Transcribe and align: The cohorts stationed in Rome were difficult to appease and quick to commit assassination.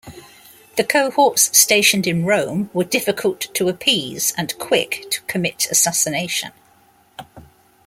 The 0.77 0.83
cohorts 0.83 1.55
stationed 1.55 2.07
in 2.07 2.25
Rome 2.25 2.71
were 2.73 2.83
difficult 2.83 3.41
to 3.53 3.69
appease 3.69 4.33
and 4.35 4.57
quick 4.57 5.05
to 5.11 5.21
commit 5.27 5.67
assassination. 5.69 6.53